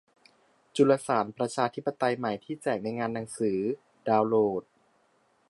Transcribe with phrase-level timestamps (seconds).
[0.75, 3.59] จุลสาร ประชาธิปไตยใหม่ ที่แจกในงานหนังสือ
[4.07, 4.63] ดาวน์โหลด